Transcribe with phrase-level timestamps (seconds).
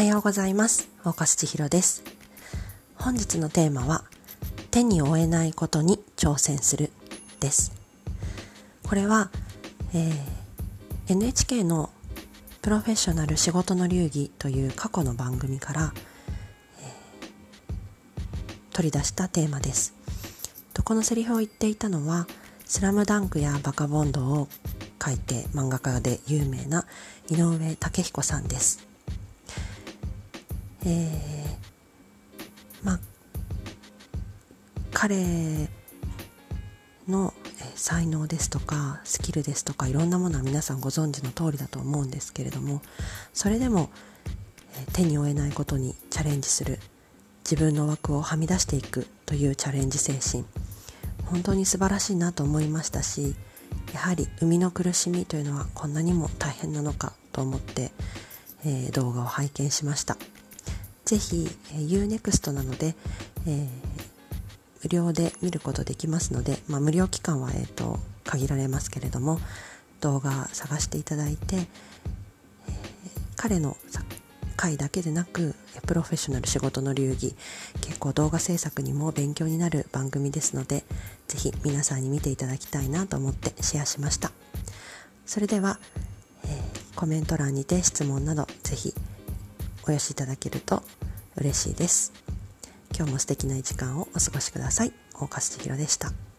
[0.00, 0.88] はようございます。
[1.04, 2.02] 大岡千尋です。
[2.94, 4.04] 本日のテーマは
[4.70, 6.90] 手に負えないことに挑戦する
[7.38, 7.70] です。
[8.88, 9.30] これは、
[9.92, 10.12] えー、
[11.06, 11.90] NHK の
[12.62, 15.92] プロフェッショナル仕事の流儀という過去の番組から、
[16.78, 19.92] えー、取り出したテーマです。
[20.72, 22.26] とこのセリフを言っていたのは
[22.64, 24.48] スラムダンクやバカボンドを
[25.04, 26.86] 書いて漫画家で有名な
[27.28, 28.89] 井上武彦さんです。
[30.84, 33.00] えー、まあ
[34.92, 35.68] 彼
[37.08, 37.34] の
[37.74, 42.82] 才能ですとかスキルですとかいろんなものは皆さんご存知の通りだと思うんですけれども
[43.32, 43.90] それでも
[44.92, 46.78] 手に負えないことにチャレンジする
[47.44, 50.44] 自分の枠をはみ出していくというチャレンジ精神
[51.26, 53.34] 本当に素晴らしいなと思いましたし
[53.92, 57.92] やはり生みの苦しみというのはこんなにも大変なのかと思って、
[58.64, 60.16] えー、動画を拝見しました。
[61.04, 62.94] ぜひ、え、UNEXT なので、
[63.46, 63.68] えー、
[64.82, 69.40] 無料で見ることできますので、まあ、無料期間は、えーと、限られますけれども
[70.00, 71.66] 動画探していただいて、えー、
[73.36, 73.76] 彼の
[74.60, 75.54] 回だけでなく
[75.86, 77.34] プロフェッショナル仕事の流儀
[77.80, 80.84] 結構動画制作にも勉強になる番組ですので
[81.28, 84.32] ぜひ皆さんに見ていただきたいなと思ってシェアしました。
[85.24, 85.78] それでは、
[86.44, 88.92] えー、コメント欄にて質問などぜひ
[89.86, 90.82] お寄せいただけると
[91.36, 92.12] 嬉しいです。
[92.96, 94.92] 今日も素敵な時間をお過ごしください。
[95.14, 96.29] 大川千尋でした。